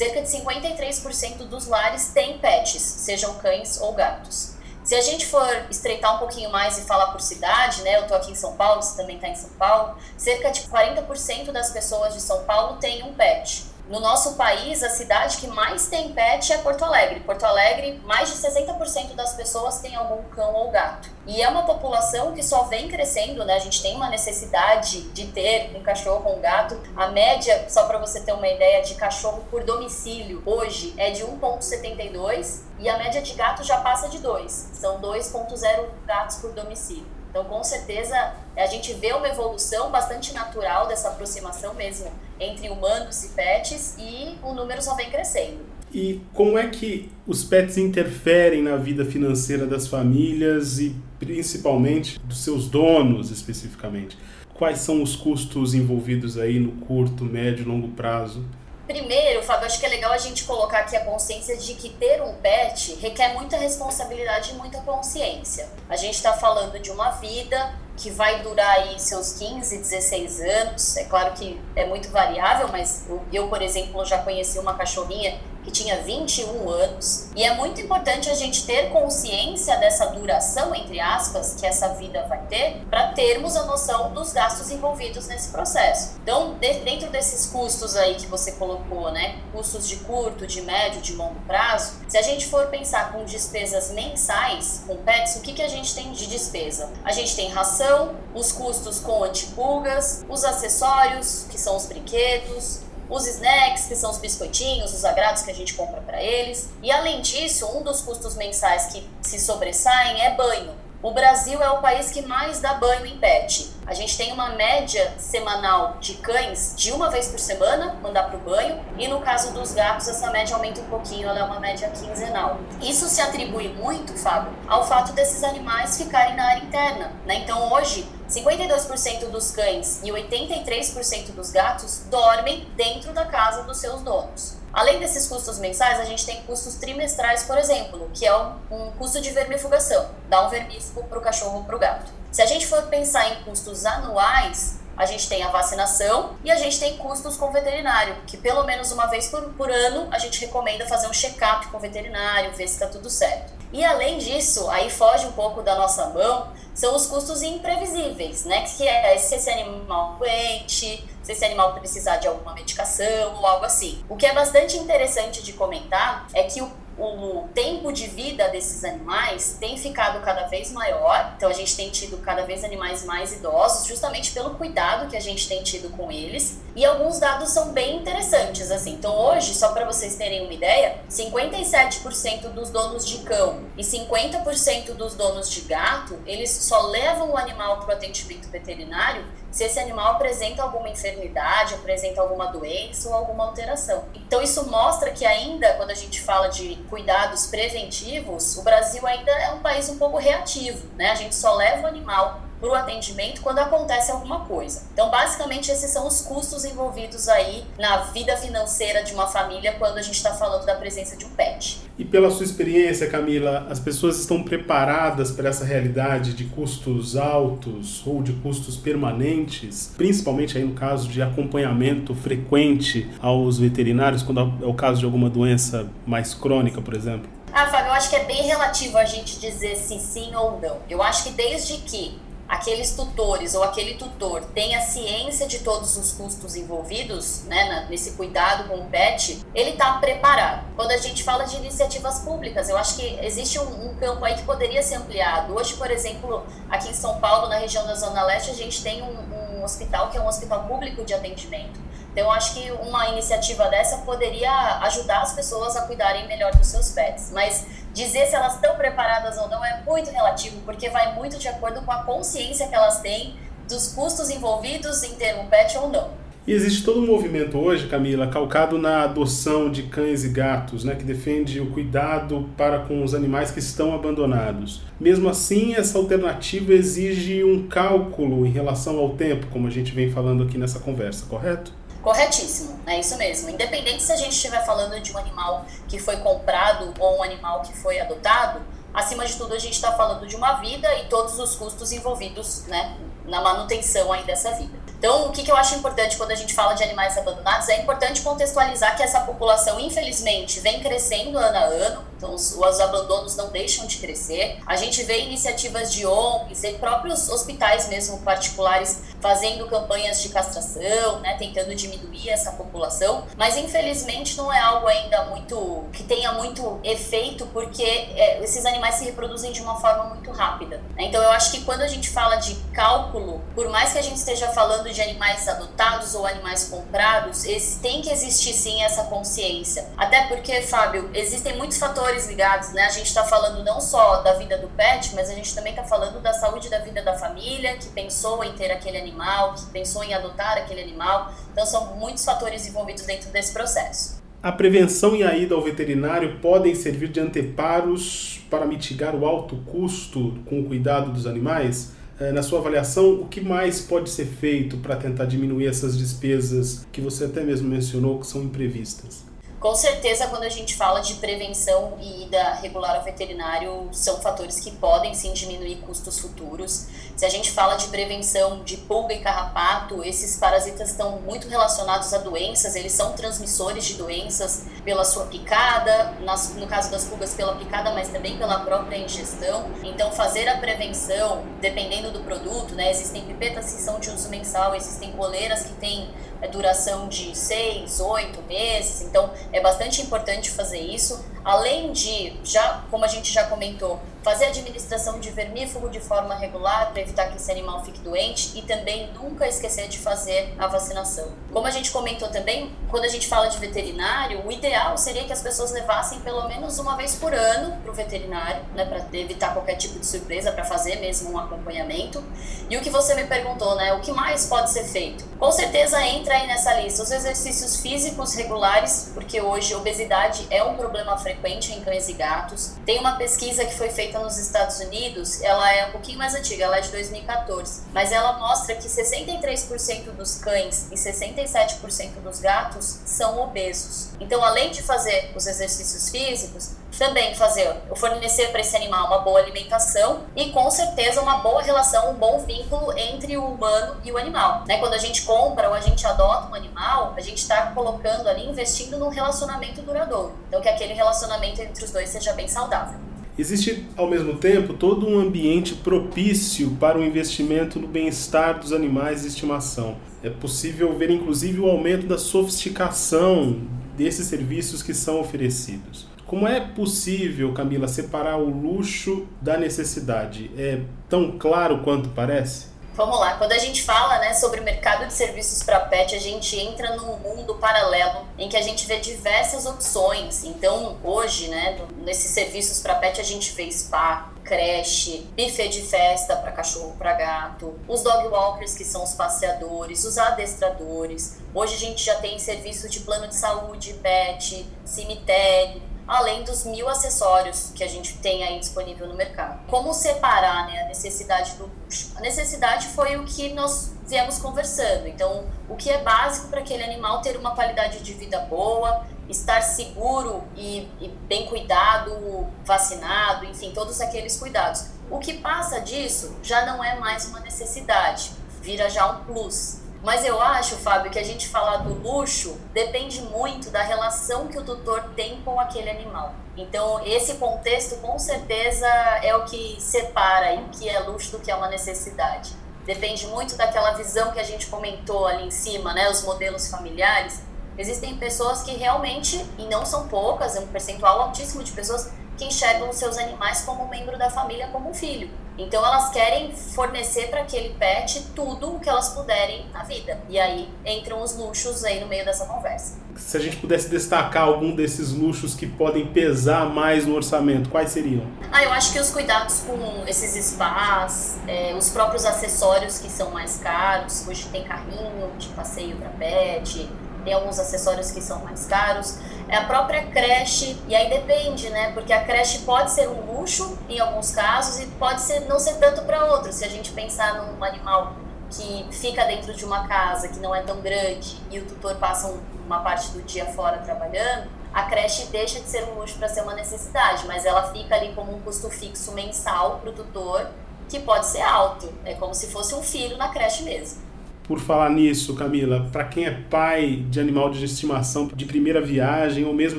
cerca 0.00 0.22
de 0.22 0.28
53% 0.28 1.46
dos 1.46 1.66
lares 1.66 2.08
têm 2.14 2.38
pets, 2.38 2.80
sejam 2.80 3.34
cães 3.34 3.78
ou 3.82 3.92
gatos. 3.92 4.54
Se 4.82 4.94
a 4.94 5.02
gente 5.02 5.26
for 5.26 5.66
estreitar 5.68 6.16
um 6.16 6.18
pouquinho 6.18 6.50
mais 6.50 6.78
e 6.78 6.86
falar 6.86 7.08
por 7.08 7.20
cidade, 7.20 7.82
né? 7.82 7.98
Eu 7.98 8.06
tô 8.06 8.14
aqui 8.14 8.32
em 8.32 8.34
São 8.34 8.56
Paulo, 8.56 8.80
você 8.80 8.96
também 8.96 9.16
está 9.16 9.28
em 9.28 9.34
São 9.34 9.50
Paulo. 9.50 9.98
Cerca 10.16 10.50
de 10.50 10.62
40% 10.62 11.52
das 11.52 11.70
pessoas 11.70 12.14
de 12.14 12.22
São 12.22 12.44
Paulo 12.44 12.78
têm 12.78 13.02
um 13.02 13.12
pet. 13.12 13.66
No 13.90 13.98
nosso 13.98 14.34
país, 14.34 14.84
a 14.84 14.88
cidade 14.88 15.38
que 15.38 15.48
mais 15.48 15.88
tem 15.88 16.12
pet 16.12 16.52
é 16.52 16.58
Porto 16.58 16.84
Alegre. 16.84 17.18
Porto 17.18 17.42
Alegre, 17.42 18.00
mais 18.04 18.30
de 18.30 18.36
60% 18.36 19.16
das 19.16 19.34
pessoas 19.34 19.80
têm 19.80 19.96
algum 19.96 20.22
cão 20.28 20.54
ou 20.54 20.70
gato. 20.70 21.10
E 21.26 21.42
é 21.42 21.48
uma 21.48 21.64
população 21.64 22.32
que 22.32 22.40
só 22.40 22.62
vem 22.62 22.86
crescendo, 22.86 23.44
né? 23.44 23.54
A 23.54 23.58
gente 23.58 23.82
tem 23.82 23.96
uma 23.96 24.08
necessidade 24.08 25.00
de 25.10 25.26
ter 25.32 25.76
um 25.76 25.82
cachorro 25.82 26.22
ou 26.24 26.38
um 26.38 26.40
gato. 26.40 26.80
A 26.96 27.08
média, 27.08 27.66
só 27.68 27.86
para 27.86 27.98
você 27.98 28.20
ter 28.20 28.32
uma 28.32 28.46
ideia, 28.46 28.80
de 28.80 28.94
cachorro 28.94 29.42
por 29.50 29.64
domicílio 29.64 30.40
hoje 30.46 30.94
é 30.96 31.10
de 31.10 31.24
1,72 31.24 32.60
e 32.78 32.88
a 32.88 32.96
média 32.96 33.20
de 33.20 33.34
gato 33.34 33.64
já 33.64 33.78
passa 33.78 34.08
de 34.08 34.20
2. 34.20 34.70
São 34.72 35.00
2,0 35.00 35.88
gatos 36.06 36.36
por 36.36 36.52
domicílio. 36.52 37.19
Então, 37.30 37.44
com 37.44 37.62
certeza, 37.62 38.34
a 38.56 38.66
gente 38.66 38.92
vê 38.94 39.12
uma 39.12 39.28
evolução 39.28 39.90
bastante 39.90 40.34
natural 40.34 40.88
dessa 40.88 41.08
aproximação 41.08 41.72
mesmo 41.74 42.10
entre 42.40 42.68
humanos 42.68 43.22
e 43.24 43.28
pets 43.28 43.96
e 43.98 44.36
o 44.42 44.52
número 44.52 44.82
só 44.82 44.96
vem 44.96 45.08
crescendo. 45.08 45.58
E 45.92 46.20
como 46.34 46.58
é 46.58 46.68
que 46.68 47.10
os 47.26 47.44
pets 47.44 47.76
interferem 47.76 48.62
na 48.62 48.76
vida 48.76 49.04
financeira 49.04 49.66
das 49.66 49.86
famílias 49.86 50.78
e 50.78 50.94
principalmente 51.18 52.18
dos 52.20 52.42
seus 52.42 52.68
donos 52.68 53.30
especificamente? 53.30 54.18
Quais 54.54 54.78
são 54.80 55.02
os 55.02 55.16
custos 55.16 55.72
envolvidos 55.74 56.36
aí 56.36 56.60
no 56.60 56.72
curto, 56.84 57.24
médio 57.24 57.62
e 57.62 57.68
longo 57.68 57.88
prazo 57.88 58.44
Primeiro, 58.90 59.40
Fábio, 59.44 59.66
acho 59.66 59.78
que 59.78 59.86
é 59.86 59.88
legal 59.88 60.10
a 60.10 60.18
gente 60.18 60.42
colocar 60.42 60.80
aqui 60.80 60.96
a 60.96 61.04
consciência 61.04 61.56
de 61.56 61.74
que 61.74 61.90
ter 61.90 62.20
um 62.22 62.34
pet 62.34 62.96
requer 62.96 63.32
muita 63.34 63.56
responsabilidade 63.56 64.50
e 64.50 64.54
muita 64.54 64.80
consciência. 64.80 65.68
A 65.88 65.94
gente 65.94 66.16
está 66.16 66.32
falando 66.32 66.76
de 66.76 66.90
uma 66.90 67.12
vida 67.12 67.72
que 67.96 68.10
vai 68.10 68.42
durar 68.42 68.78
aí 68.78 68.98
seus 68.98 69.34
15, 69.34 69.78
16 69.78 70.40
anos. 70.40 70.96
É 70.96 71.04
claro 71.04 71.32
que 71.34 71.60
é 71.76 71.86
muito 71.86 72.10
variável, 72.10 72.66
mas 72.66 73.06
eu, 73.32 73.46
por 73.46 73.62
exemplo, 73.62 74.04
já 74.04 74.18
conheci 74.18 74.58
uma 74.58 74.74
cachorrinha 74.74 75.38
que 75.70 75.84
tinha 75.84 76.02
21 76.02 76.68
anos. 76.68 77.28
E 77.34 77.44
é 77.44 77.54
muito 77.54 77.80
importante 77.80 78.28
a 78.28 78.34
gente 78.34 78.66
ter 78.66 78.90
consciência 78.90 79.76
dessa 79.78 80.06
duração, 80.06 80.74
entre 80.74 81.00
aspas, 81.00 81.54
que 81.54 81.64
essa 81.64 81.88
vida 81.94 82.26
vai 82.28 82.44
ter, 82.46 82.82
para 82.90 83.12
termos 83.12 83.56
a 83.56 83.64
noção 83.64 84.12
dos 84.12 84.32
gastos 84.32 84.70
envolvidos 84.70 85.28
nesse 85.28 85.50
processo. 85.50 86.16
Então, 86.22 86.54
de, 86.54 86.80
dentro 86.80 87.08
desses 87.10 87.46
custos 87.46 87.96
aí 87.96 88.16
que 88.16 88.26
você 88.26 88.52
colocou, 88.52 89.10
né, 89.12 89.38
custos 89.52 89.88
de 89.88 89.96
curto, 89.96 90.46
de 90.46 90.60
médio, 90.62 91.00
de 91.00 91.14
longo 91.14 91.40
prazo, 91.46 91.94
se 92.08 92.18
a 92.18 92.22
gente 92.22 92.46
for 92.46 92.66
pensar 92.66 93.12
com 93.12 93.24
despesas 93.24 93.92
mensais 93.92 94.82
com 94.86 94.96
pets, 94.96 95.36
o 95.36 95.40
que, 95.40 95.52
que 95.52 95.62
a 95.62 95.68
gente 95.68 95.94
tem 95.94 96.10
de 96.12 96.26
despesa? 96.26 96.90
A 97.04 97.12
gente 97.12 97.36
tem 97.36 97.48
ração, 97.48 98.16
os 98.34 98.50
custos 98.50 98.98
com 98.98 99.22
antipulgas, 99.22 100.24
os 100.28 100.44
acessórios, 100.44 101.46
que 101.48 101.58
são 101.58 101.76
os 101.76 101.86
brinquedos, 101.86 102.80
os 103.10 103.26
snacks, 103.26 103.86
que 103.86 103.96
são 103.96 104.10
os 104.10 104.18
biscoitinhos, 104.18 104.94
os 104.94 105.04
agrados 105.04 105.42
que 105.42 105.50
a 105.50 105.54
gente 105.54 105.74
compra 105.74 106.00
para 106.00 106.22
eles. 106.22 106.68
E 106.82 106.90
além 106.90 107.20
disso, 107.20 107.66
um 107.66 107.82
dos 107.82 108.00
custos 108.00 108.36
mensais 108.36 108.86
que 108.86 109.06
se 109.20 109.38
sobressaem 109.40 110.22
é 110.22 110.34
banho. 110.34 110.89
O 111.02 111.12
Brasil 111.12 111.62
é 111.62 111.70
o 111.70 111.78
país 111.78 112.10
que 112.10 112.20
mais 112.20 112.60
dá 112.60 112.74
banho 112.74 113.06
em 113.06 113.16
pet. 113.16 113.70
A 113.86 113.94
gente 113.94 114.18
tem 114.18 114.32
uma 114.34 114.50
média 114.50 115.14
semanal 115.16 115.96
de 115.98 116.12
cães 116.16 116.74
de 116.76 116.92
uma 116.92 117.08
vez 117.08 117.28
por 117.28 117.40
semana 117.40 117.96
mandar 118.02 118.24
para 118.24 118.36
o 118.36 118.40
banho, 118.40 118.78
e 118.98 119.08
no 119.08 119.18
caso 119.22 119.50
dos 119.54 119.72
gatos, 119.72 120.08
essa 120.08 120.30
média 120.30 120.54
aumenta 120.54 120.82
um 120.82 120.90
pouquinho, 120.90 121.26
ela 121.26 121.38
é 121.38 121.42
uma 121.42 121.58
média 121.58 121.88
quinzenal. 121.88 122.58
Isso 122.82 123.08
se 123.08 123.22
atribui 123.22 123.68
muito, 123.68 124.12
Fábio, 124.12 124.52
ao 124.68 124.86
fato 124.86 125.12
desses 125.14 125.42
animais 125.42 125.96
ficarem 125.96 126.36
na 126.36 126.44
área 126.44 126.62
interna. 126.62 127.10
Né? 127.24 127.36
Então, 127.36 127.72
hoje, 127.72 128.06
52% 128.28 129.30
dos 129.30 129.52
cães 129.52 130.02
e 130.04 130.10
83% 130.10 131.30
dos 131.32 131.50
gatos 131.50 132.02
dormem 132.10 132.68
dentro 132.76 133.14
da 133.14 133.24
casa 133.24 133.62
dos 133.62 133.78
seus 133.78 134.02
donos. 134.02 134.59
Além 134.72 135.00
desses 135.00 135.26
custos 135.26 135.58
mensais, 135.58 135.98
a 135.98 136.04
gente 136.04 136.24
tem 136.24 136.42
custos 136.42 136.76
trimestrais, 136.76 137.42
por 137.42 137.58
exemplo, 137.58 138.08
que 138.14 138.24
é 138.24 138.36
um, 138.36 138.92
custo 138.98 139.20
de 139.20 139.30
vermifugação, 139.30 140.08
dá 140.28 140.46
um 140.46 140.48
vermífugo 140.48 141.04
para 141.08 141.18
o 141.18 141.22
cachorro 141.22 141.58
ou 141.58 141.64
para 141.64 141.76
o 141.76 141.78
gato. 141.78 142.12
Se 142.30 142.40
a 142.40 142.46
gente 142.46 142.66
for 142.66 142.82
pensar 142.82 143.28
em 143.28 143.42
custos 143.42 143.84
anuais, 143.84 144.78
a 144.96 145.06
gente 145.06 145.28
tem 145.28 145.42
a 145.42 145.48
vacinação 145.48 146.36
e 146.44 146.50
a 146.50 146.56
gente 146.56 146.78
tem 146.78 146.96
custos 146.98 147.36
com 147.36 147.50
veterinário, 147.50 148.16
que 148.26 148.36
pelo 148.36 148.64
menos 148.64 148.92
uma 148.92 149.06
vez 149.06 149.28
por, 149.28 149.42
por 149.54 149.70
ano 149.70 150.08
a 150.12 150.18
gente 150.18 150.40
recomenda 150.40 150.86
fazer 150.86 151.08
um 151.08 151.12
check-up 151.12 151.66
com 151.68 151.78
veterinário, 151.78 152.52
ver 152.52 152.68
se 152.68 152.74
está 152.74 152.86
tudo 152.86 153.08
certo. 153.10 153.52
E 153.72 153.84
além 153.84 154.18
disso, 154.18 154.68
aí 154.68 154.90
foge 154.90 155.26
um 155.26 155.32
pouco 155.32 155.62
da 155.62 155.76
nossa 155.76 156.06
mão, 156.06 156.52
são 156.74 156.94
os 156.94 157.06
custos 157.06 157.42
imprevisíveis, 157.42 158.44
né? 158.44 158.62
Que 158.62 158.86
é 158.86 159.16
se 159.16 159.36
esse 159.36 159.48
animal 159.48 160.16
doente, 160.18 161.08
se 161.30 161.32
esse 161.32 161.44
animal 161.44 161.74
precisar 161.74 162.16
de 162.16 162.26
alguma 162.26 162.52
medicação 162.54 163.36
ou 163.36 163.46
algo 163.46 163.64
assim. 163.64 164.04
O 164.08 164.16
que 164.16 164.26
é 164.26 164.34
bastante 164.34 164.76
interessante 164.76 165.42
de 165.42 165.52
comentar 165.52 166.26
é 166.34 166.42
que 166.42 166.60
o 166.60 166.70
o 167.00 167.48
tempo 167.54 167.92
de 167.92 168.06
vida 168.06 168.48
desses 168.48 168.84
animais 168.84 169.56
tem 169.58 169.78
ficado 169.78 170.22
cada 170.22 170.46
vez 170.48 170.70
maior. 170.70 171.32
Então 171.36 171.48
a 171.48 171.52
gente 171.52 171.74
tem 171.74 171.88
tido 171.88 172.18
cada 172.18 172.44
vez 172.44 172.62
animais 172.62 173.04
mais 173.04 173.32
idosos, 173.32 173.86
justamente 173.86 174.32
pelo 174.32 174.50
cuidado 174.56 175.08
que 175.08 175.16
a 175.16 175.20
gente 175.20 175.48
tem 175.48 175.62
tido 175.62 175.90
com 175.96 176.12
eles. 176.12 176.58
E 176.76 176.84
alguns 176.84 177.18
dados 177.18 177.48
são 177.50 177.72
bem 177.72 177.96
interessantes 177.96 178.70
assim. 178.70 178.92
Então 178.92 179.16
hoje, 179.16 179.54
só 179.54 179.72
para 179.72 179.86
vocês 179.86 180.16
terem 180.16 180.42
uma 180.42 180.52
ideia, 180.52 180.98
57% 181.10 182.50
dos 182.50 182.68
donos 182.68 183.06
de 183.06 183.18
cão 183.18 183.64
e 183.76 183.82
50% 183.82 184.92
dos 184.92 185.14
donos 185.14 185.50
de 185.50 185.62
gato, 185.62 186.18
eles 186.26 186.50
só 186.50 186.82
levam 186.88 187.30
o 187.30 187.36
animal 187.36 187.78
para 187.78 187.88
o 187.88 187.92
atendimento 187.92 188.48
veterinário 188.50 189.24
se 189.50 189.64
esse 189.64 189.78
animal 189.78 190.12
apresenta 190.12 190.62
alguma 190.62 190.88
enfermidade, 190.88 191.74
apresenta 191.74 192.20
alguma 192.20 192.46
doença 192.46 193.08
ou 193.08 193.14
alguma 193.14 193.44
alteração. 193.44 194.04
Então 194.14 194.40
isso 194.42 194.70
mostra 194.70 195.10
que 195.10 195.24
ainda 195.24 195.74
quando 195.74 195.90
a 195.90 195.94
gente 195.94 196.20
fala 196.20 196.48
de 196.48 196.76
cuidados 196.88 197.46
preventivos, 197.46 198.56
o 198.56 198.62
Brasil 198.62 199.06
ainda 199.06 199.30
é 199.32 199.50
um 199.52 199.58
país 199.60 199.88
um 199.88 199.98
pouco 199.98 200.18
reativo, 200.18 200.86
né? 200.96 201.10
A 201.10 201.14
gente 201.14 201.34
só 201.34 201.54
leva 201.54 201.82
o 201.82 201.86
animal 201.86 202.49
para 202.60 202.68
o 202.68 202.74
atendimento 202.74 203.40
quando 203.40 203.58
acontece 203.58 204.12
alguma 204.12 204.40
coisa. 204.40 204.82
Então, 204.92 205.10
basicamente, 205.10 205.70
esses 205.70 205.90
são 205.90 206.06
os 206.06 206.20
custos 206.20 206.64
envolvidos 206.64 207.28
aí 207.28 207.64
na 207.78 207.98
vida 208.12 208.36
financeira 208.36 209.02
de 209.02 209.14
uma 209.14 209.26
família 209.26 209.74
quando 209.78 209.98
a 209.98 210.02
gente 210.02 210.16
está 210.16 210.34
falando 210.34 210.66
da 210.66 210.74
presença 210.74 211.16
de 211.16 211.24
um 211.24 211.30
pet. 211.30 211.80
E 211.98 212.04
pela 212.04 212.30
sua 212.30 212.44
experiência, 212.44 213.08
Camila, 213.08 213.66
as 213.68 213.78
pessoas 213.78 214.18
estão 214.18 214.42
preparadas 214.42 215.30
para 215.30 215.48
essa 215.48 215.64
realidade 215.64 216.34
de 216.34 216.44
custos 216.44 217.16
altos 217.16 218.06
ou 218.06 218.22
de 218.22 218.32
custos 218.34 218.76
permanentes, 218.76 219.92
principalmente 219.96 220.56
aí 220.56 220.64
no 220.64 220.74
caso 220.74 221.08
de 221.08 221.20
acompanhamento 221.20 222.14
frequente 222.14 223.10
aos 223.20 223.58
veterinários, 223.58 224.22
quando 224.22 224.40
é 224.62 224.66
o 224.66 224.74
caso 224.74 225.00
de 225.00 225.04
alguma 225.04 225.28
doença 225.28 225.88
mais 226.06 226.34
crônica, 226.34 226.80
por 226.80 226.94
exemplo? 226.94 227.28
Ah, 227.52 227.66
Fábio, 227.66 227.88
eu 227.88 227.92
acho 227.92 228.08
que 228.08 228.16
é 228.16 228.24
bem 228.24 228.42
relativo 228.44 228.96
a 228.96 229.04
gente 229.04 229.40
dizer 229.40 229.76
se 229.76 229.98
sim 229.98 230.34
ou 230.34 230.60
não. 230.60 230.78
Eu 230.88 231.02
acho 231.02 231.24
que 231.24 231.30
desde 231.30 231.78
que 231.78 232.16
aqueles 232.50 232.96
tutores 232.96 233.54
ou 233.54 233.62
aquele 233.62 233.94
tutor 233.94 234.42
tenha 234.52 234.80
ciência 234.80 235.46
de 235.46 235.60
todos 235.60 235.96
os 235.96 236.10
custos 236.10 236.56
envolvidos 236.56 237.44
né, 237.44 237.86
nesse 237.88 238.10
cuidado 238.12 238.64
com 238.68 238.74
o 238.74 238.86
pet, 238.86 239.40
ele 239.54 239.70
está 239.70 239.92
preparado. 239.94 240.64
Quando 240.74 240.90
a 240.90 240.96
gente 240.96 241.22
fala 241.22 241.44
de 241.44 241.56
iniciativas 241.56 242.18
públicas, 242.18 242.68
eu 242.68 242.76
acho 242.76 242.96
que 242.96 243.18
existe 243.24 243.56
um, 243.60 243.90
um, 243.90 243.94
campo 243.94 244.24
aí 244.24 244.34
que 244.34 244.42
poderia 244.42 244.82
ser 244.82 244.96
ampliado. 244.96 245.54
Hoje, 245.54 245.74
por 245.74 245.88
exemplo, 245.92 246.44
aqui 246.68 246.88
em 246.88 246.94
São 246.94 247.20
Paulo, 247.20 247.48
na 247.48 247.56
região 247.56 247.86
da 247.86 247.94
Zona 247.94 248.24
Leste, 248.24 248.50
a 248.50 248.54
gente 248.54 248.82
tem 248.82 249.00
um, 249.00 249.58
um 249.58 249.62
hospital 249.62 250.10
que 250.10 250.18
é 250.18 250.20
um 250.20 250.26
hospital 250.26 250.64
público 250.64 251.04
de 251.04 251.14
atendimento. 251.14 251.78
Então, 252.12 252.24
eu 252.24 252.30
acho 252.32 252.54
que 252.54 252.72
uma 252.72 253.08
iniciativa 253.10 253.68
dessa 253.68 253.98
poderia 253.98 254.50
ajudar 254.82 255.22
as 255.22 255.32
pessoas 255.32 255.76
a 255.76 255.82
cuidarem 255.82 256.26
melhor 256.26 256.52
dos 256.56 256.66
seus 256.66 256.90
pets. 256.90 257.30
Mas 257.30 257.64
dizer 257.92 258.26
se 258.26 258.34
elas 258.34 258.54
estão 258.54 258.76
preparadas 258.76 259.36
ou 259.38 259.48
não 259.48 259.64
é 259.64 259.82
muito 259.86 260.10
relativo, 260.10 260.60
porque 260.64 260.88
vai 260.88 261.14
muito 261.14 261.38
de 261.38 261.48
acordo 261.48 261.82
com 261.82 261.92
a 261.92 262.02
consciência 262.04 262.68
que 262.68 262.74
elas 262.74 263.00
têm 263.00 263.34
dos 263.68 263.92
custos 263.92 264.30
envolvidos 264.30 265.02
em 265.02 265.14
ter 265.14 265.36
um 265.36 265.46
pet 265.46 265.76
ou 265.78 265.88
não. 265.88 266.20
E 266.46 266.52
existe 266.52 266.84
todo 266.84 267.00
um 267.00 267.06
movimento 267.06 267.58
hoje, 267.58 267.86
Camila, 267.86 268.26
calcado 268.26 268.78
na 268.78 269.02
adoção 269.02 269.70
de 269.70 269.84
cães 269.84 270.24
e 270.24 270.30
gatos, 270.30 270.84
né, 270.84 270.94
que 270.94 271.04
defende 271.04 271.60
o 271.60 271.70
cuidado 271.70 272.48
para 272.56 272.80
com 272.80 273.04
os 273.04 273.14
animais 273.14 273.50
que 273.50 273.58
estão 273.58 273.94
abandonados. 273.94 274.82
Mesmo 274.98 275.28
assim, 275.28 275.74
essa 275.74 275.98
alternativa 275.98 276.72
exige 276.72 277.44
um 277.44 277.68
cálculo 277.68 278.46
em 278.46 278.50
relação 278.50 278.98
ao 278.98 279.10
tempo, 279.10 279.46
como 279.52 279.68
a 279.68 279.70
gente 279.70 279.92
vem 279.92 280.10
falando 280.10 280.42
aqui 280.42 280.56
nessa 280.56 280.80
conversa, 280.80 281.26
correto? 281.26 281.72
Corretíssimo, 282.02 282.80
é 282.86 282.98
isso 282.98 283.16
mesmo. 283.16 283.50
Independente 283.50 284.02
se 284.02 284.12
a 284.12 284.16
gente 284.16 284.32
estiver 284.32 284.64
falando 284.64 284.98
de 285.00 285.12
um 285.12 285.18
animal 285.18 285.64
que 285.86 285.98
foi 285.98 286.16
comprado 286.18 286.94
ou 286.98 287.18
um 287.18 287.22
animal 287.22 287.60
que 287.60 287.76
foi 287.76 288.00
adotado, 288.00 288.62
acima 288.92 289.26
de 289.26 289.36
tudo 289.36 289.54
a 289.54 289.58
gente 289.58 289.74
está 289.74 289.92
falando 289.92 290.26
de 290.26 290.34
uma 290.34 290.54
vida 290.54 290.92
e 290.96 291.06
todos 291.06 291.38
os 291.38 291.54
custos 291.56 291.92
envolvidos 291.92 292.64
né, 292.66 292.96
na 293.26 293.40
manutenção 293.40 294.12
aí 294.12 294.24
dessa 294.24 294.52
vida. 294.52 294.80
Então, 295.00 295.28
o 295.28 295.32
que, 295.32 295.42
que 295.42 295.50
eu 295.50 295.56
acho 295.56 295.76
importante 295.76 296.18
quando 296.18 296.30
a 296.30 296.34
gente 296.34 296.52
fala 296.52 296.74
de 296.74 296.84
animais 296.84 297.16
abandonados 297.16 297.70
é 297.70 297.80
importante 297.80 298.20
contextualizar 298.20 298.94
que 298.98 299.02
essa 299.02 299.20
população, 299.20 299.80
infelizmente, 299.80 300.60
vem 300.60 300.80
crescendo 300.80 301.38
ano 301.38 301.56
a 301.56 301.62
ano, 301.62 302.04
então 302.18 302.34
os, 302.34 302.54
os 302.54 302.80
abandonos 302.80 303.34
não 303.34 303.48
deixam 303.48 303.86
de 303.86 303.96
crescer. 303.96 304.58
A 304.66 304.76
gente 304.76 305.02
vê 305.04 305.20
iniciativas 305.20 305.90
de 305.90 306.04
ONGs 306.04 306.64
e 306.64 306.72
próprios 306.74 307.30
hospitais 307.30 307.88
mesmo 307.88 308.18
particulares 308.18 309.00
fazendo 309.20 309.66
campanhas 309.66 310.22
de 310.22 310.28
castração, 310.28 311.20
né, 311.20 311.36
tentando 311.38 311.74
diminuir 311.74 312.28
essa 312.28 312.52
população, 312.52 313.26
mas 313.36 313.56
infelizmente 313.56 314.36
não 314.36 314.52
é 314.52 314.60
algo 314.60 314.86
ainda 314.86 315.24
muito 315.26 315.84
que 315.92 316.02
tenha 316.02 316.32
muito 316.32 316.80
efeito, 316.82 317.46
porque 317.46 317.82
é, 317.82 318.42
esses 318.42 318.64
animais 318.64 318.96
se 318.96 319.04
reproduzem 319.04 319.52
de 319.52 319.60
uma 319.60 319.80
forma 319.80 320.04
muito 320.04 320.30
rápida. 320.30 320.78
Né? 320.96 321.04
Então, 321.04 321.22
eu 321.22 321.30
acho 321.30 321.52
que 321.52 321.62
quando 321.64 321.82
a 321.82 321.88
gente 321.88 322.08
fala 322.10 322.36
de 322.36 322.54
cálculo, 322.72 323.42
por 323.54 323.68
mais 323.68 323.92
que 323.92 323.98
a 323.98 324.02
gente 324.02 324.16
esteja 324.16 324.48
falando 324.48 324.90
de 324.90 325.00
animais 325.00 325.46
adotados 325.48 326.14
ou 326.14 326.26
animais 326.26 326.68
comprados, 326.68 327.44
tem 327.82 328.02
que 328.02 328.10
existir 328.10 328.52
sim 328.52 328.82
essa 328.82 329.04
consciência. 329.04 329.88
Até 329.96 330.26
porque, 330.26 330.62
Fábio, 330.62 331.10
existem 331.14 331.56
muitos 331.56 331.78
fatores 331.78 332.26
ligados, 332.26 332.72
né? 332.72 332.84
A 332.84 332.90
gente 332.90 333.06
está 333.06 333.24
falando 333.24 333.64
não 333.64 333.80
só 333.80 334.22
da 334.22 334.34
vida 334.34 334.58
do 334.58 334.68
pet, 334.68 335.14
mas 335.14 335.30
a 335.30 335.34
gente 335.34 335.54
também 335.54 335.72
está 335.72 335.84
falando 335.84 336.20
da 336.20 336.32
saúde 336.32 336.68
da 336.68 336.78
vida 336.78 337.02
da 337.02 337.16
família, 337.18 337.76
que 337.76 337.88
pensou 337.88 338.42
em 338.44 338.52
ter 338.52 338.70
aquele 338.70 338.98
animal, 338.98 339.09
que 339.10 339.70
pensou 339.72 340.02
em 340.04 340.14
adotar 340.14 340.58
aquele 340.58 340.82
animal. 340.82 341.32
Então, 341.52 341.66
são 341.66 341.96
muitos 341.96 342.24
fatores 342.24 342.66
envolvidos 342.66 343.04
dentro 343.04 343.30
desse 343.30 343.52
processo. 343.52 344.20
A 344.42 344.50
prevenção 344.50 345.14
e 345.14 345.22
a 345.22 345.36
ida 345.36 345.54
ao 345.54 345.62
veterinário 345.62 346.38
podem 346.40 346.74
servir 346.74 347.08
de 347.08 347.20
anteparos 347.20 348.40
para 348.48 348.64
mitigar 348.64 349.14
o 349.14 349.26
alto 349.26 349.56
custo 349.66 350.38
com 350.46 350.60
o 350.60 350.64
cuidado 350.64 351.12
dos 351.12 351.26
animais? 351.26 351.92
É, 352.18 352.32
na 352.32 352.42
sua 352.42 352.58
avaliação, 352.58 353.20
o 353.20 353.26
que 353.26 353.40
mais 353.40 353.80
pode 353.80 354.10
ser 354.10 354.26
feito 354.26 354.78
para 354.78 354.96
tentar 354.96 355.26
diminuir 355.26 355.66
essas 355.66 355.96
despesas 355.96 356.86
que 356.90 357.00
você 357.00 357.24
até 357.24 357.42
mesmo 357.42 357.68
mencionou 357.68 358.18
que 358.18 358.26
são 358.26 358.42
imprevistas? 358.42 359.29
Com 359.60 359.74
certeza, 359.74 360.26
quando 360.28 360.44
a 360.44 360.48
gente 360.48 360.74
fala 360.74 361.00
de 361.00 361.16
prevenção 361.16 361.98
e 362.00 362.22
ida 362.22 362.54
regular 362.54 362.96
ao 362.96 363.02
veterinário, 363.02 363.90
são 363.92 364.18
fatores 364.18 364.58
que 364.58 364.70
podem 364.70 365.12
sim 365.12 365.34
diminuir 365.34 365.76
custos 365.82 366.18
futuros. 366.18 366.86
Se 367.14 367.26
a 367.26 367.28
gente 367.28 367.50
fala 367.50 367.76
de 367.76 367.88
prevenção 367.88 368.64
de 368.64 368.78
pulga 368.78 369.12
e 369.12 369.20
carrapato, 369.20 370.02
esses 370.02 370.38
parasitas 370.38 370.92
estão 370.92 371.20
muito 371.20 371.46
relacionados 371.46 372.14
a 372.14 372.18
doenças, 372.18 372.74
eles 372.74 372.92
são 372.92 373.12
transmissores 373.12 373.84
de 373.84 373.94
doenças 373.96 374.64
pela 374.82 375.04
sua 375.04 375.26
picada, 375.26 376.14
no 376.56 376.66
caso 376.66 376.90
das 376.90 377.04
pulgas 377.04 377.34
pela 377.34 377.54
picada, 377.56 377.90
mas 377.90 378.08
também 378.08 378.38
pela 378.38 378.60
própria 378.60 378.96
ingestão. 378.96 379.70
Então, 379.82 380.10
fazer 380.10 380.48
a 380.48 380.56
prevenção, 380.56 381.44
dependendo 381.60 382.10
do 382.10 382.20
produto, 382.20 382.74
né? 382.74 382.90
Existem 382.90 383.26
pipetas 383.26 383.74
que 383.74 383.82
são 383.82 384.00
de 384.00 384.08
uso 384.08 384.30
mensal, 384.30 384.74
existem 384.74 385.12
coleiras 385.12 385.64
que 385.64 385.74
têm 385.74 386.08
duração 386.48 387.08
de 387.08 387.36
seis, 387.36 388.00
oito 388.00 388.42
meses, 388.42 389.02
então 389.02 389.30
é 389.52 389.60
bastante 389.60 390.02
importante 390.02 390.50
fazer 390.50 390.80
isso. 390.80 391.24
Além 391.44 391.92
de, 391.92 392.36
já 392.44 392.84
como 392.90 393.04
a 393.04 393.08
gente 393.08 393.32
já 393.32 393.44
comentou, 393.44 394.00
fazer 394.22 394.46
a 394.46 394.48
administração 394.48 395.18
de 395.18 395.30
vermífugo 395.30 395.88
de 395.88 395.98
forma 395.98 396.34
regular 396.34 396.90
para 396.92 397.00
evitar 397.00 397.28
que 397.28 397.38
esse 397.38 397.50
animal 397.50 397.82
fique 397.82 398.00
doente 398.00 398.52
e 398.54 398.62
também 398.62 399.10
nunca 399.14 399.48
esquecer 399.48 399.88
de 399.88 399.98
fazer 399.98 400.54
a 400.58 400.66
vacinação. 400.66 401.28
Como 401.50 401.66
a 401.66 401.70
gente 401.70 401.90
comentou 401.90 402.28
também, 402.28 402.70
quando 402.90 403.04
a 403.04 403.08
gente 403.08 403.26
fala 403.26 403.46
de 403.46 403.56
veterinário, 403.58 404.46
o 404.46 404.52
ideal 404.52 404.98
seria 404.98 405.24
que 405.24 405.32
as 405.32 405.40
pessoas 405.40 405.72
levassem 405.72 406.20
pelo 406.20 406.46
menos 406.48 406.78
uma 406.78 406.96
vez 406.96 407.14
por 407.14 407.32
ano 407.32 407.78
para 407.78 407.90
o 407.90 407.94
veterinário, 407.94 408.62
né, 408.74 408.84
para 408.84 409.18
evitar 409.18 409.54
qualquer 409.54 409.76
tipo 409.76 409.98
de 409.98 410.06
surpresa, 410.06 410.52
para 410.52 410.64
fazer 410.64 410.96
mesmo 410.96 411.32
um 411.32 411.38
acompanhamento. 411.38 412.22
E 412.68 412.76
o 412.76 412.82
que 412.82 412.90
você 412.90 413.14
me 413.14 413.24
perguntou, 413.24 413.74
né, 413.76 413.94
o 413.94 414.00
que 414.00 414.12
mais 414.12 414.46
pode 414.46 414.70
ser 414.70 414.84
feito? 414.84 415.24
Com 415.38 415.50
certeza 415.50 416.04
entra 416.04 416.34
aí 416.34 416.46
nessa 416.46 416.74
lista 416.74 417.02
os 417.02 417.10
exercícios 417.10 417.80
físicos 417.80 418.34
regulares, 418.34 419.10
porque 419.14 419.40
hoje 419.40 419.74
obesidade 419.74 420.46
é 420.50 420.62
um 420.62 420.76
problema 420.76 421.16
frequente 421.16 421.29
em 421.72 421.80
cães 421.82 422.08
e 422.08 422.12
gatos. 422.14 422.74
Tem 422.84 422.98
uma 422.98 423.16
pesquisa 423.16 423.64
que 423.64 423.74
foi 423.74 423.90
feita 423.90 424.18
nos 424.18 424.38
Estados 424.38 424.80
Unidos, 424.80 425.42
ela 425.42 425.72
é 425.72 425.86
um 425.86 425.92
pouquinho 425.92 426.18
mais 426.18 426.34
antiga, 426.34 426.64
ela 426.64 426.78
é 426.78 426.80
de 426.80 426.90
2014, 426.90 427.82
mas 427.92 428.12
ela 428.12 428.38
mostra 428.38 428.74
que 428.74 428.88
63% 428.88 430.12
dos 430.12 430.36
cães 430.38 430.88
e 430.90 430.94
67% 430.94 432.20
dos 432.22 432.40
gatos 432.40 433.00
são 433.04 433.40
obesos. 433.40 434.10
Então, 434.20 434.44
além 434.44 434.70
de 434.70 434.82
fazer 434.82 435.32
os 435.34 435.46
exercícios 435.46 436.10
físicos, 436.10 436.70
também 437.00 437.34
fazer, 437.34 437.74
fornecer 437.96 438.48
para 438.48 438.60
esse 438.60 438.76
animal 438.76 439.06
uma 439.06 439.20
boa 439.20 439.40
alimentação 439.40 440.20
e 440.36 440.50
com 440.50 440.70
certeza 440.70 441.22
uma 441.22 441.38
boa 441.38 441.62
relação, 441.62 442.10
um 442.10 442.14
bom 442.14 442.44
vínculo 442.46 442.92
entre 442.92 443.38
o 443.38 443.44
humano 443.46 443.96
e 444.04 444.12
o 444.12 444.18
animal. 444.18 444.64
Né? 444.68 444.76
Quando 444.76 444.92
a 444.92 444.98
gente 444.98 445.22
compra 445.22 445.68
ou 445.68 445.74
a 445.74 445.80
gente 445.80 446.06
adota 446.06 446.52
um 446.52 446.54
animal, 446.54 447.14
a 447.16 447.20
gente 447.22 447.38
está 447.38 447.68
colocando 447.68 448.28
ali, 448.28 448.46
investindo 448.46 448.98
num 448.98 449.08
relacionamento 449.08 449.80
duradouro. 449.80 450.34
Então 450.48 450.60
que 450.60 450.68
aquele 450.68 450.92
relacionamento 450.92 451.62
entre 451.62 451.82
os 451.82 451.90
dois 451.90 452.10
seja 452.10 452.34
bem 452.34 452.46
saudável. 452.46 453.00
Existe, 453.38 453.88
ao 453.96 454.06
mesmo 454.06 454.36
tempo, 454.36 454.74
todo 454.74 455.08
um 455.08 455.18
ambiente 455.18 455.74
propício 455.76 456.76
para 456.78 456.98
o 456.98 457.02
investimento 457.02 457.80
no 457.80 457.88
bem-estar 457.88 458.58
dos 458.58 458.74
animais 458.74 459.22
de 459.22 459.28
estimação. 459.28 459.96
É 460.22 460.28
possível 460.28 460.94
ver, 460.98 461.08
inclusive, 461.08 461.60
o 461.60 461.70
aumento 461.70 462.06
da 462.06 462.18
sofisticação 462.18 463.58
desses 463.96 464.26
serviços 464.26 464.82
que 464.82 464.92
são 464.92 465.18
oferecidos. 465.18 466.10
Como 466.30 466.46
é 466.46 466.60
possível, 466.60 467.52
Camila, 467.52 467.88
separar 467.88 468.36
o 468.36 468.48
luxo 468.48 469.26
da 469.42 469.56
necessidade? 469.56 470.48
É 470.56 470.78
tão 471.08 471.36
claro 471.36 471.82
quanto 471.82 472.10
parece? 472.10 472.68
Vamos 472.94 473.18
lá, 473.18 473.34
quando 473.34 473.50
a 473.50 473.58
gente 473.58 473.82
fala 473.82 474.16
né, 474.20 474.32
sobre 474.32 474.60
o 474.60 474.62
mercado 474.62 475.08
de 475.08 475.12
serviços 475.12 475.64
para 475.64 475.80
pet, 475.80 476.14
a 476.14 476.20
gente 476.20 476.56
entra 476.56 476.94
num 476.94 477.16
mundo 477.16 477.56
paralelo 477.56 478.28
em 478.38 478.48
que 478.48 478.56
a 478.56 478.62
gente 478.62 478.86
vê 478.86 479.00
diversas 479.00 479.66
opções. 479.66 480.44
Então, 480.44 480.98
hoje, 481.02 481.48
né, 481.48 481.76
nesses 482.04 482.30
serviços 482.30 482.78
para 482.78 482.94
pet, 482.94 483.20
a 483.20 483.24
gente 483.24 483.50
vê 483.50 483.68
spa, 483.72 484.30
creche, 484.44 485.26
buffet 485.36 485.68
de 485.68 485.82
festa 485.82 486.36
para 486.36 486.52
cachorro, 486.52 486.94
para 486.96 487.12
gato, 487.14 487.74
os 487.88 488.04
dog 488.04 488.28
walkers, 488.28 488.74
que 488.74 488.84
são 488.84 489.02
os 489.02 489.14
passeadores, 489.14 490.04
os 490.04 490.16
adestradores. 490.16 491.40
Hoje 491.52 491.74
a 491.74 491.78
gente 491.78 492.04
já 492.04 492.14
tem 492.20 492.38
serviço 492.38 492.88
de 492.88 493.00
plano 493.00 493.26
de 493.26 493.34
saúde, 493.34 493.94
pet, 493.94 494.64
cemitério 494.84 495.89
além 496.10 496.42
dos 496.42 496.64
mil 496.64 496.88
acessórios 496.88 497.70
que 497.72 497.84
a 497.84 497.88
gente 497.88 498.18
tem 498.18 498.42
aí 498.42 498.58
disponível 498.58 499.06
no 499.06 499.14
mercado. 499.14 499.64
Como 499.68 499.94
separar 499.94 500.66
né, 500.66 500.82
a 500.82 500.88
necessidade 500.88 501.54
do 501.54 501.70
luxo? 501.84 502.10
A 502.16 502.20
necessidade 502.20 502.88
foi 502.88 503.16
o 503.16 503.24
que 503.24 503.52
nós 503.54 503.92
viemos 504.08 504.38
conversando. 504.38 505.06
Então, 505.06 505.44
o 505.68 505.76
que 505.76 505.88
é 505.88 505.98
básico 505.98 506.48
para 506.48 506.58
aquele 506.58 506.82
animal 506.82 507.22
ter 507.22 507.36
uma 507.36 507.54
qualidade 507.54 508.00
de 508.00 508.12
vida 508.12 508.40
boa, 508.40 509.06
estar 509.28 509.62
seguro 509.62 510.42
e, 510.56 510.88
e 511.00 511.08
bem 511.28 511.46
cuidado, 511.46 512.44
vacinado, 512.64 513.44
enfim, 513.44 513.70
todos 513.72 514.00
aqueles 514.00 514.36
cuidados. 514.36 514.86
O 515.08 515.20
que 515.20 515.34
passa 515.34 515.80
disso 515.80 516.36
já 516.42 516.66
não 516.66 516.82
é 516.82 516.98
mais 516.98 517.26
uma 517.26 517.38
necessidade, 517.38 518.32
vira 518.60 518.90
já 518.90 519.08
um 519.12 519.24
plus. 519.26 519.78
Mas 520.02 520.24
eu 520.24 520.40
acho, 520.40 520.76
Fábio, 520.76 521.10
que 521.10 521.18
a 521.18 521.24
gente 521.24 521.48
falar 521.48 521.78
do 521.78 521.92
luxo 521.92 522.58
depende 522.72 523.20
muito 523.22 523.70
da 523.70 523.82
relação 523.82 524.48
que 524.48 524.58
o 524.58 524.64
tutor 524.64 525.02
tem 525.14 525.42
com 525.42 525.60
aquele 525.60 525.90
animal. 525.90 526.34
Então, 526.56 527.04
esse 527.04 527.34
contexto 527.34 527.96
com 527.96 528.18
certeza 528.18 528.86
é 529.22 529.34
o 529.36 529.44
que 529.44 529.76
separa 529.78 530.54
o 530.54 530.68
que 530.70 530.88
é 530.88 530.98
luxo 531.00 531.32
do 531.32 531.38
que 531.38 531.50
é 531.50 531.54
uma 531.54 531.68
necessidade. 531.68 532.52
Depende 532.84 533.26
muito 533.26 533.56
daquela 533.56 533.92
visão 533.92 534.32
que 534.32 534.40
a 534.40 534.44
gente 534.44 534.66
comentou 534.66 535.26
ali 535.26 535.46
em 535.46 535.50
cima, 535.50 535.92
né, 535.92 536.10
os 536.10 536.22
modelos 536.22 536.68
familiares. 536.68 537.42
Existem 537.76 538.16
pessoas 538.16 538.62
que 538.62 538.72
realmente, 538.72 539.44
e 539.58 539.64
não 539.66 539.84
são 539.84 540.08
poucas, 540.08 540.56
é 540.56 540.60
um 540.60 540.66
percentual 540.66 541.20
altíssimo 541.22 541.62
de 541.62 541.72
pessoas 541.72 542.10
que 542.40 542.46
enxergam 542.46 542.88
os 542.88 542.96
seus 542.96 543.18
animais 543.18 543.60
como 543.66 543.86
membro 543.86 544.16
da 544.16 544.30
família, 544.30 544.66
como 544.68 544.88
um 544.88 544.94
filho. 544.94 545.28
Então 545.58 545.84
elas 545.84 546.08
querem 546.08 546.56
fornecer 546.56 547.28
para 547.28 547.42
aquele 547.42 547.74
pet 547.74 548.28
tudo 548.34 548.76
o 548.76 548.80
que 548.80 548.88
elas 548.88 549.10
puderem 549.10 549.66
na 549.74 549.82
vida. 549.82 550.18
E 550.26 550.40
aí 550.40 550.66
entram 550.86 551.22
os 551.22 551.36
luxos 551.36 551.84
aí 551.84 552.00
no 552.00 552.06
meio 552.06 552.24
dessa 552.24 552.46
conversa. 552.46 552.98
Se 553.14 553.36
a 553.36 553.40
gente 553.40 553.58
pudesse 553.58 553.90
destacar 553.90 554.44
algum 554.44 554.74
desses 554.74 555.12
luxos 555.12 555.54
que 555.54 555.66
podem 555.66 556.06
pesar 556.06 556.70
mais 556.70 557.06
no 557.06 557.14
orçamento, 557.14 557.68
quais 557.68 557.90
seriam? 557.90 558.26
Ah, 558.50 558.64
eu 558.64 558.72
acho 558.72 558.90
que 558.94 558.98
os 558.98 559.10
cuidados 559.10 559.60
com 559.66 560.04
esses 560.06 560.42
spas, 560.42 561.38
é, 561.46 561.74
os 561.74 561.90
próprios 561.90 562.24
acessórios 562.24 562.98
que 562.98 563.10
são 563.10 563.30
mais 563.32 563.58
caros, 563.58 564.26
hoje 564.26 564.46
tem 564.46 564.64
carrinho 564.64 565.30
de 565.38 565.48
passeio 565.48 565.94
para 565.98 566.08
pet, 566.08 566.88
tem 567.22 567.34
alguns 567.34 567.58
acessórios 567.58 568.10
que 568.10 568.22
são 568.22 568.42
mais 568.42 568.64
caros. 568.64 569.18
É 569.48 569.56
a 569.56 569.64
própria 569.64 570.06
creche, 570.06 570.76
e 570.86 570.94
aí 570.94 571.08
depende, 571.08 571.68
né? 571.70 571.92
Porque 571.92 572.12
a 572.12 572.24
creche 572.24 572.60
pode 572.60 572.90
ser 572.90 573.08
um 573.08 573.34
luxo 573.34 573.78
em 573.88 573.98
alguns 573.98 574.30
casos 574.30 574.80
e 574.80 574.86
pode 574.86 575.20
ser, 575.22 575.40
não 575.40 575.58
ser 575.58 575.74
tanto 575.74 576.02
para 576.02 576.24
outros. 576.26 576.56
Se 576.56 576.64
a 576.64 576.68
gente 576.68 576.92
pensar 576.92 577.34
num 577.34 577.64
animal 577.64 578.14
que 578.50 578.86
fica 578.90 579.24
dentro 579.24 579.54
de 579.54 579.64
uma 579.64 579.86
casa 579.86 580.28
que 580.28 580.38
não 580.40 580.54
é 580.54 580.62
tão 580.62 580.80
grande 580.80 581.36
e 581.50 581.58
o 581.58 581.66
tutor 581.66 581.96
passa 581.96 582.28
um, 582.28 582.40
uma 582.66 582.80
parte 582.80 583.10
do 583.10 583.22
dia 583.22 583.46
fora 583.46 583.78
trabalhando, 583.78 584.50
a 584.72 584.84
creche 584.84 585.26
deixa 585.26 585.60
de 585.60 585.68
ser 585.68 585.84
um 585.84 585.98
luxo 585.98 586.16
para 586.18 586.28
ser 586.28 586.42
uma 586.42 586.54
necessidade, 586.54 587.26
mas 587.26 587.44
ela 587.44 587.72
fica 587.72 587.94
ali 587.94 588.12
como 588.14 588.34
um 588.34 588.40
custo 588.40 588.70
fixo 588.70 589.12
mensal 589.12 589.78
para 589.78 589.90
o 589.90 589.92
tutor 589.92 590.48
que 590.88 591.00
pode 591.00 591.26
ser 591.26 591.42
alto. 591.42 591.92
É 592.04 592.14
como 592.14 592.34
se 592.34 592.48
fosse 592.48 592.74
um 592.74 592.82
filho 592.82 593.16
na 593.16 593.28
creche 593.28 593.62
mesmo. 593.62 594.09
Por 594.50 594.58
falar 594.58 594.90
nisso, 594.90 595.36
Camila, 595.36 595.88
para 595.92 596.02
quem 596.02 596.24
é 596.24 596.32
pai 596.32 597.04
de 597.08 597.20
animal 597.20 597.50
de 597.50 597.64
estimação 597.64 598.26
de 598.34 598.44
primeira 598.44 598.80
viagem 598.80 599.44
ou 599.44 599.54
mesmo 599.54 599.78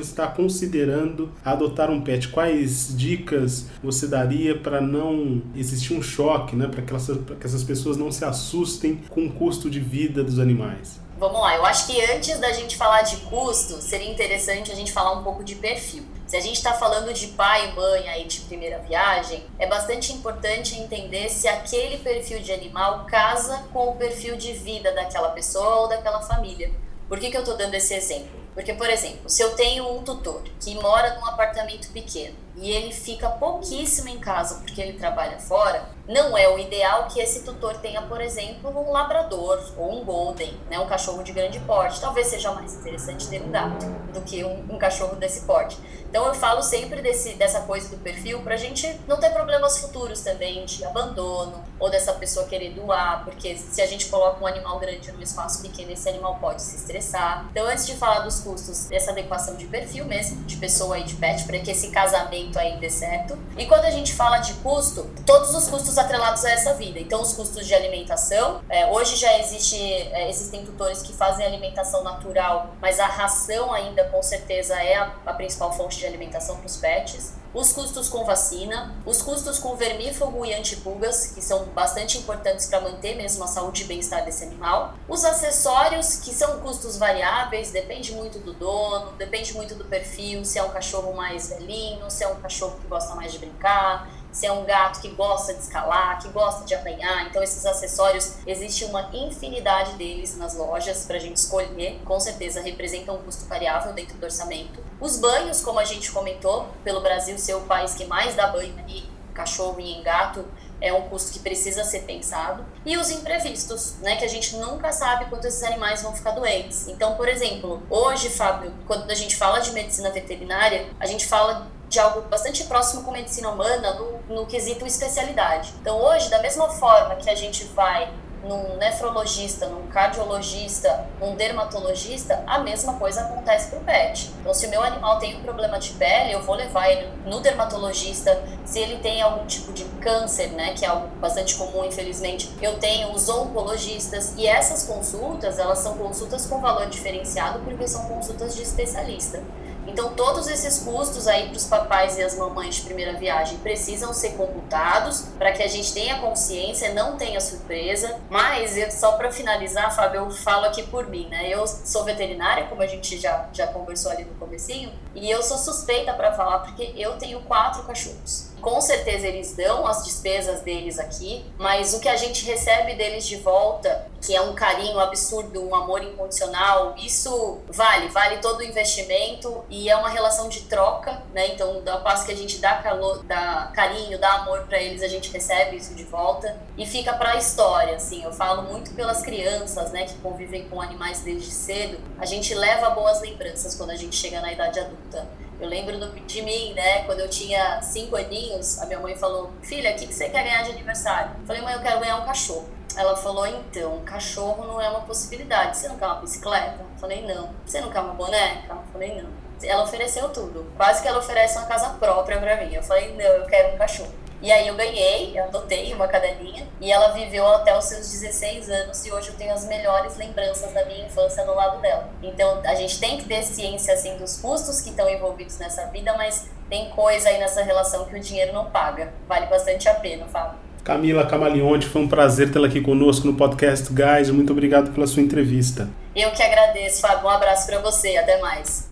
está 0.00 0.26
considerando 0.26 1.30
adotar 1.44 1.90
um 1.90 2.00
pet, 2.00 2.28
quais 2.28 2.96
dicas 2.96 3.66
você 3.84 4.06
daria 4.06 4.56
para 4.56 4.80
não 4.80 5.42
existir 5.54 5.92
um 5.92 6.00
choque, 6.00 6.56
né, 6.56 6.68
para 6.68 6.80
que, 6.80 6.94
que 7.34 7.46
essas 7.46 7.62
pessoas 7.62 7.98
não 7.98 8.10
se 8.10 8.24
assustem 8.24 8.98
com 9.10 9.26
o 9.26 9.32
custo 9.34 9.68
de 9.68 9.78
vida 9.78 10.24
dos 10.24 10.38
animais? 10.38 10.98
Vamos 11.18 11.38
lá, 11.38 11.54
eu 11.54 11.66
acho 11.66 11.88
que 11.88 12.02
antes 12.06 12.40
da 12.40 12.50
gente 12.54 12.74
falar 12.74 13.02
de 13.02 13.16
custo, 13.16 13.74
seria 13.74 14.10
interessante 14.10 14.72
a 14.72 14.74
gente 14.74 14.90
falar 14.90 15.12
um 15.12 15.22
pouco 15.22 15.44
de 15.44 15.54
perfil. 15.54 16.04
Se 16.32 16.38
a 16.38 16.40
gente 16.40 16.56
está 16.56 16.72
falando 16.72 17.12
de 17.12 17.26
pai 17.26 17.68
e 17.68 17.72
mãe 17.74 18.08
aí 18.08 18.24
de 18.24 18.40
primeira 18.40 18.78
viagem, 18.78 19.44
é 19.58 19.66
bastante 19.66 20.14
importante 20.14 20.80
entender 20.80 21.28
se 21.28 21.46
aquele 21.46 21.98
perfil 21.98 22.40
de 22.40 22.50
animal 22.50 23.04
casa 23.04 23.66
com 23.70 23.90
o 23.90 23.96
perfil 23.96 24.34
de 24.34 24.54
vida 24.54 24.94
daquela 24.94 25.28
pessoa 25.32 25.82
ou 25.82 25.88
daquela 25.88 26.22
família. 26.22 26.72
Por 27.06 27.20
que, 27.20 27.30
que 27.30 27.36
eu 27.36 27.42
estou 27.42 27.54
dando 27.54 27.74
esse 27.74 27.92
exemplo? 27.92 28.40
Porque, 28.54 28.72
por 28.72 28.88
exemplo, 28.88 29.28
se 29.28 29.42
eu 29.42 29.54
tenho 29.54 29.86
um 29.86 30.02
tutor 30.02 30.42
que 30.58 30.74
mora 30.76 31.16
num 31.16 31.26
apartamento 31.26 31.92
pequeno 31.92 32.34
e 32.56 32.70
ele 32.70 32.92
fica 32.92 33.28
pouquíssimo 33.30 34.08
em 34.08 34.18
casa 34.18 34.56
porque 34.56 34.80
ele 34.80 34.98
trabalha 34.98 35.38
fora, 35.38 35.88
não 36.08 36.36
é 36.36 36.48
o 36.48 36.58
ideal 36.58 37.06
que 37.06 37.20
esse 37.20 37.42
tutor 37.42 37.76
tenha, 37.78 38.02
por 38.02 38.20
exemplo, 38.20 38.70
um 38.70 38.90
labrador 38.90 39.62
ou 39.76 40.00
um 40.00 40.04
golden, 40.04 40.52
né, 40.68 40.78
um 40.78 40.86
cachorro 40.86 41.22
de 41.22 41.32
grande 41.32 41.60
porte. 41.60 42.00
Talvez 42.00 42.26
seja 42.26 42.52
mais 42.52 42.74
interessante 42.74 43.28
ter 43.28 43.40
um 43.40 43.50
gato 43.50 43.86
do 44.12 44.20
que 44.22 44.44
um, 44.44 44.66
um 44.68 44.78
cachorro 44.78 45.16
desse 45.16 45.42
porte. 45.42 45.78
Então 46.08 46.26
eu 46.26 46.34
falo 46.34 46.62
sempre 46.62 47.00
desse, 47.00 47.34
dessa 47.34 47.62
coisa 47.62 47.88
do 47.88 47.96
perfil 47.96 48.42
para 48.42 48.54
a 48.54 48.58
gente 48.58 49.00
não 49.06 49.18
ter 49.18 49.30
problemas 49.30 49.78
futuros 49.78 50.20
também 50.20 50.64
de 50.66 50.84
abandono 50.84 51.64
ou 51.78 51.88
dessa 51.88 52.12
pessoa 52.12 52.46
querer 52.46 52.74
doar, 52.74 53.24
porque 53.24 53.56
se 53.56 53.80
a 53.80 53.86
gente 53.86 54.06
coloca 54.06 54.42
um 54.42 54.46
animal 54.46 54.78
grande 54.78 55.10
num 55.12 55.22
espaço 55.22 55.62
pequeno, 55.62 55.92
esse 55.92 56.08
animal 56.08 56.36
pode 56.38 56.60
se 56.60 56.76
estressar. 56.76 57.46
Então 57.50 57.66
antes 57.66 57.86
de 57.86 57.94
falar 57.94 58.20
dos 58.20 58.40
custos, 58.40 58.88
dessa 58.88 59.12
adequação 59.12 59.56
de 59.56 59.66
perfil 59.66 60.04
mesmo, 60.04 60.42
de 60.44 60.56
pessoa 60.56 60.98
e 60.98 61.04
de 61.04 61.14
pet, 61.14 61.44
para 61.44 61.58
que 61.60 61.70
esse 61.70 61.90
casamento 61.90 62.41
aí 62.58 62.76
dê 62.78 62.90
certo. 62.90 63.38
E 63.56 63.66
quando 63.66 63.84
a 63.84 63.90
gente 63.90 64.14
fala 64.14 64.38
de 64.38 64.54
custo, 64.54 65.08
todos 65.26 65.54
os 65.54 65.68
custos 65.68 65.98
atrelados 65.98 66.44
a 66.44 66.50
essa 66.50 66.74
vida. 66.74 66.98
Então 66.98 67.20
os 67.20 67.32
custos 67.32 67.66
de 67.66 67.74
alimentação, 67.74 68.60
é, 68.68 68.86
hoje 68.86 69.16
já 69.16 69.38
existe, 69.38 69.76
é, 69.80 70.28
existem 70.28 70.64
tutores 70.64 71.02
que 71.02 71.12
fazem 71.12 71.44
alimentação 71.44 72.02
natural, 72.02 72.74
mas 72.80 72.98
a 72.98 73.06
ração 73.06 73.72
ainda 73.72 74.04
com 74.04 74.22
certeza 74.22 74.74
é 74.74 74.96
a, 74.96 75.12
a 75.26 75.32
principal 75.32 75.72
fonte 75.72 75.98
de 75.98 76.06
alimentação 76.06 76.56
para 76.56 76.66
os 76.66 76.76
pets 76.76 77.42
os 77.54 77.72
custos 77.72 78.08
com 78.08 78.24
vacina, 78.24 78.94
os 79.04 79.20
custos 79.20 79.58
com 79.58 79.76
vermífugo 79.76 80.44
e 80.44 80.54
antipulgas, 80.54 81.26
que 81.26 81.42
são 81.42 81.64
bastante 81.66 82.16
importantes 82.18 82.66
para 82.66 82.80
manter 82.80 83.14
mesmo 83.14 83.44
a 83.44 83.46
saúde 83.46 83.82
e 83.82 83.86
bem-estar 83.86 84.24
desse 84.24 84.44
animal, 84.44 84.94
os 85.08 85.24
acessórios, 85.24 86.16
que 86.16 86.32
são 86.32 86.60
custos 86.60 86.96
variáveis, 86.96 87.70
depende 87.70 88.12
muito 88.12 88.38
do 88.38 88.54
dono, 88.54 89.12
depende 89.12 89.54
muito 89.54 89.74
do 89.74 89.84
perfil, 89.84 90.44
se 90.44 90.58
é 90.58 90.62
um 90.62 90.70
cachorro 90.70 91.12
mais 91.12 91.50
velhinho, 91.50 92.10
se 92.10 92.24
é 92.24 92.28
um 92.28 92.31
cachorro 92.36 92.76
que 92.80 92.86
gosta 92.86 93.14
mais 93.14 93.32
de 93.32 93.38
brincar, 93.38 94.08
se 94.32 94.46
é 94.46 94.52
um 94.52 94.64
gato 94.64 95.00
que 95.00 95.08
gosta 95.08 95.52
de 95.52 95.60
escalar, 95.60 96.18
que 96.20 96.28
gosta 96.28 96.64
de 96.64 96.74
apanhar. 96.74 97.26
Então, 97.26 97.42
esses 97.42 97.64
acessórios, 97.66 98.38
existe 98.46 98.84
uma 98.86 99.10
infinidade 99.12 99.92
deles 99.92 100.36
nas 100.36 100.56
lojas 100.56 101.04
para 101.04 101.16
a 101.16 101.20
gente 101.20 101.36
escolher. 101.36 102.00
Com 102.04 102.18
certeza 102.18 102.62
representam 102.62 103.16
um 103.16 103.22
custo 103.22 103.44
variável 103.44 103.92
dentro 103.92 104.16
do 104.16 104.24
orçamento. 104.24 104.82
Os 104.98 105.18
banhos, 105.18 105.60
como 105.60 105.78
a 105.78 105.84
gente 105.84 106.10
comentou, 106.10 106.68
pelo 106.82 107.02
Brasil 107.02 107.38
ser 107.38 107.54
o 107.54 107.60
país 107.62 107.94
que 107.94 108.06
mais 108.06 108.34
dá 108.34 108.46
banho 108.46 108.74
em 108.88 109.04
cachorro 109.34 109.78
e 109.80 109.92
em 109.92 110.02
gato, 110.02 110.44
é 110.80 110.92
um 110.92 111.02
custo 111.02 111.32
que 111.32 111.38
precisa 111.38 111.84
ser 111.84 112.00
pensado. 112.00 112.64
E 112.84 112.96
os 112.96 113.10
imprevistos, 113.10 113.96
né, 114.00 114.16
que 114.16 114.24
a 114.24 114.28
gente 114.28 114.56
nunca 114.56 114.92
sabe 114.92 115.26
quando 115.26 115.44
esses 115.44 115.62
animais 115.62 116.02
vão 116.02 116.12
ficar 116.14 116.32
doentes. 116.32 116.88
Então, 116.88 117.14
por 117.14 117.28
exemplo, 117.28 117.82
hoje, 117.88 118.28
Fábio, 118.28 118.72
quando 118.86 119.08
a 119.10 119.14
gente 119.14 119.36
fala 119.36 119.60
de 119.60 119.70
medicina 119.72 120.10
veterinária, 120.10 120.88
a 120.98 121.06
gente 121.06 121.26
fala 121.26 121.68
de 121.92 122.00
algo 122.00 122.22
bastante 122.22 122.64
próximo 122.64 123.02
com 123.02 123.10
medicina 123.10 123.50
humana 123.50 123.92
no, 123.94 124.34
no 124.34 124.46
quesito 124.46 124.86
especialidade. 124.86 125.74
Então, 125.82 126.00
hoje, 126.00 126.30
da 126.30 126.40
mesma 126.40 126.66
forma 126.70 127.16
que 127.16 127.28
a 127.28 127.34
gente 127.34 127.64
vai 127.64 128.10
num 128.42 128.76
nefrologista, 128.78 129.66
num 129.66 129.86
cardiologista, 129.88 131.06
num 131.20 131.36
dermatologista, 131.36 132.42
a 132.46 132.58
mesma 132.60 132.94
coisa 132.94 133.20
acontece 133.20 133.68
para 133.68 133.78
o 133.78 133.84
pet. 133.84 134.30
Então, 134.40 134.54
se 134.54 134.66
o 134.66 134.70
meu 134.70 134.82
animal 134.82 135.18
tem 135.18 135.36
um 135.36 135.42
problema 135.42 135.78
de 135.78 135.90
pele, 135.90 136.32
eu 136.32 136.42
vou 136.42 136.54
levar 136.54 136.90
ele 136.90 137.06
no 137.26 137.40
dermatologista. 137.40 138.42
Se 138.64 138.78
ele 138.78 138.96
tem 138.98 139.20
algum 139.20 139.46
tipo 139.46 139.70
de 139.74 139.84
câncer, 140.00 140.48
né, 140.52 140.72
que 140.72 140.86
é 140.86 140.88
algo 140.88 141.08
bastante 141.20 141.54
comum, 141.56 141.84
infelizmente, 141.84 142.50
eu 142.62 142.78
tenho 142.78 143.12
os 143.12 143.28
oncologistas. 143.28 144.32
E 144.38 144.46
essas 144.46 144.84
consultas, 144.84 145.58
elas 145.58 145.78
são 145.78 145.98
consultas 145.98 146.46
com 146.46 146.58
valor 146.58 146.86
diferenciado 146.86 147.60
porque 147.60 147.86
são 147.86 148.08
consultas 148.08 148.56
de 148.56 148.62
especialista. 148.62 149.42
Então, 149.86 150.14
todos 150.14 150.46
esses 150.46 150.78
custos 150.78 151.26
aí 151.26 151.48
para 151.48 151.56
os 151.56 151.64
papais 151.64 152.16
e 152.16 152.22
as 152.22 152.36
mamães 152.36 152.76
de 152.76 152.82
primeira 152.82 153.14
viagem 153.14 153.58
precisam 153.58 154.12
ser 154.12 154.34
computados 154.36 155.26
para 155.38 155.52
que 155.52 155.62
a 155.62 155.68
gente 155.68 155.92
tenha 155.92 156.18
consciência, 156.20 156.94
não 156.94 157.16
tenha 157.16 157.40
surpresa. 157.40 158.20
Mas, 158.30 158.76
eu, 158.76 158.90
só 158.90 159.12
para 159.12 159.30
finalizar, 159.32 159.94
Fábio, 159.94 160.22
eu 160.22 160.30
falo 160.30 160.66
aqui 160.66 160.82
por 160.84 161.08
mim, 161.08 161.26
né? 161.28 161.48
Eu 161.48 161.66
sou 161.66 162.04
veterinária, 162.04 162.66
como 162.66 162.82
a 162.82 162.86
gente 162.86 163.18
já, 163.18 163.48
já 163.52 163.66
conversou 163.66 164.12
ali 164.12 164.24
no 164.24 164.34
comecinho, 164.34 164.92
e 165.14 165.30
eu 165.30 165.42
sou 165.42 165.58
suspeita 165.58 166.12
para 166.12 166.32
falar 166.32 166.60
porque 166.60 166.92
eu 166.96 167.18
tenho 167.18 167.40
quatro 167.42 167.82
cachorros 167.82 168.51
com 168.62 168.80
certeza 168.80 169.26
eles 169.26 169.54
dão 169.54 169.86
as 169.86 170.04
despesas 170.04 170.60
deles 170.60 170.98
aqui, 170.98 171.44
mas 171.58 171.92
o 171.92 172.00
que 172.00 172.08
a 172.08 172.16
gente 172.16 172.44
recebe 172.44 172.94
deles 172.94 173.26
de 173.26 173.36
volta, 173.36 174.06
que 174.20 174.34
é 174.34 174.40
um 174.40 174.54
carinho 174.54 175.00
absurdo, 175.00 175.60
um 175.60 175.74
amor 175.74 176.00
incondicional, 176.00 176.94
isso 176.96 177.58
vale, 177.68 178.08
vale 178.08 178.38
todo 178.38 178.60
o 178.60 178.62
investimento 178.62 179.64
e 179.68 179.90
é 179.90 179.96
uma 179.96 180.08
relação 180.08 180.48
de 180.48 180.60
troca, 180.62 181.20
né? 181.34 181.48
Então, 181.48 181.82
da 181.82 181.98
passo 181.98 182.24
que 182.24 182.30
a 182.30 182.36
gente 182.36 182.58
dá 182.58 182.76
calor, 182.76 183.24
dá 183.24 183.72
carinho, 183.74 184.18
dá 184.18 184.32
amor 184.34 184.60
para 184.60 184.80
eles, 184.80 185.02
a 185.02 185.08
gente 185.08 185.30
recebe 185.32 185.76
isso 185.76 185.92
de 185.94 186.04
volta 186.04 186.56
e 186.78 186.86
fica 186.86 187.12
para 187.14 187.32
a 187.32 187.36
história, 187.36 187.96
assim. 187.96 188.22
Eu 188.22 188.32
falo 188.32 188.62
muito 188.62 188.94
pelas 188.94 189.22
crianças, 189.22 189.90
né, 189.90 190.04
que 190.04 190.14
convivem 190.18 190.68
com 190.68 190.80
animais 190.80 191.20
desde 191.20 191.50
cedo. 191.50 191.98
A 192.16 192.24
gente 192.24 192.54
leva 192.54 192.90
boas 192.90 193.20
lembranças 193.20 193.74
quando 193.74 193.90
a 193.90 193.96
gente 193.96 194.14
chega 194.14 194.40
na 194.40 194.52
idade 194.52 194.78
adulta. 194.78 195.41
Eu 195.62 195.68
lembro 195.68 195.96
de 196.26 196.42
mim, 196.42 196.74
né? 196.74 197.04
Quando 197.04 197.20
eu 197.20 197.30
tinha 197.30 197.80
cinco 197.80 198.16
aninhos, 198.16 198.80
a 198.80 198.86
minha 198.86 198.98
mãe 198.98 199.14
falou: 199.14 199.52
Filha, 199.62 199.92
o 199.92 199.94
que, 199.94 200.08
que 200.08 200.12
você 200.12 200.28
quer 200.28 200.42
ganhar 200.42 200.64
de 200.64 200.72
aniversário? 200.72 201.36
Eu 201.38 201.46
falei: 201.46 201.62
Mãe, 201.62 201.72
eu 201.72 201.80
quero 201.80 202.00
ganhar 202.00 202.16
um 202.16 202.24
cachorro. 202.24 202.68
Ela 202.96 203.16
falou: 203.16 203.46
Então, 203.46 204.00
cachorro 204.04 204.66
não 204.66 204.80
é 204.80 204.88
uma 204.88 205.02
possibilidade. 205.02 205.76
Você 205.76 205.88
não 205.88 205.96
quer 205.96 206.06
uma 206.06 206.16
bicicleta? 206.16 206.80
Eu 206.80 206.98
falei: 206.98 207.22
Não. 207.22 207.50
Você 207.64 207.80
não 207.80 207.92
quer 207.92 208.00
uma 208.00 208.14
boneca? 208.14 208.72
Eu 208.72 208.92
falei: 208.92 209.22
Não. 209.22 209.30
Ela 209.62 209.84
ofereceu 209.84 210.28
tudo. 210.30 210.66
Quase 210.76 211.00
que 211.00 211.06
ela 211.06 211.20
oferece 211.20 211.56
uma 211.56 211.66
casa 211.68 211.90
própria 211.90 212.40
para 212.40 212.56
mim. 212.56 212.74
Eu 212.74 212.82
falei: 212.82 213.14
Não, 213.14 213.24
eu 213.24 213.46
quero 213.46 213.76
um 213.76 213.78
cachorro. 213.78 214.12
E 214.42 214.50
aí 214.50 214.66
eu 214.66 214.74
ganhei, 214.74 215.30
eu 215.38 215.44
adotei 215.44 215.94
uma 215.94 216.08
cadelinha 216.08 216.66
e 216.80 216.90
ela 216.90 217.12
viveu 217.12 217.46
até 217.46 217.78
os 217.78 217.84
seus 217.84 218.10
16 218.10 218.68
anos 218.68 219.06
e 219.06 219.12
hoje 219.12 219.28
eu 219.28 219.34
tenho 219.34 219.52
as 219.52 219.64
melhores 219.68 220.16
lembranças 220.16 220.72
da 220.72 220.84
minha 220.84 221.06
infância 221.06 221.46
do 221.46 221.54
lado 221.54 221.80
dela. 221.80 222.10
Então 222.20 222.60
a 222.64 222.74
gente 222.74 222.98
tem 222.98 223.18
que 223.18 223.24
ter 223.24 223.44
ciência 223.44 223.94
assim 223.94 224.16
dos 224.16 224.38
custos 224.40 224.80
que 224.80 224.90
estão 224.90 225.08
envolvidos 225.08 225.58
nessa 225.58 225.86
vida, 225.86 226.12
mas 226.16 226.50
tem 226.68 226.90
coisa 226.90 227.28
aí 227.28 227.38
nessa 227.38 227.62
relação 227.62 228.04
que 228.06 228.16
o 228.16 228.20
dinheiro 228.20 228.52
não 228.52 228.68
paga. 228.68 229.12
Vale 229.28 229.46
bastante 229.46 229.88
a 229.88 229.94
pena, 229.94 230.26
Fábio. 230.26 230.58
Camila 230.82 231.24
Camaleonte, 231.24 231.86
foi 231.86 232.02
um 232.02 232.08
prazer 232.08 232.50
tê-la 232.50 232.66
aqui 232.66 232.80
conosco 232.80 233.24
no 233.24 233.34
podcast 233.34 233.88
Guys. 233.92 234.28
Muito 234.30 234.52
obrigado 234.52 234.90
pela 234.90 235.06
sua 235.06 235.22
entrevista. 235.22 235.88
Eu 236.16 236.32
que 236.32 236.42
agradeço, 236.42 237.00
Fábio. 237.00 237.26
Um 237.26 237.30
abraço 237.30 237.66
para 237.68 237.78
você. 237.78 238.16
Até 238.16 238.40
mais. 238.40 238.91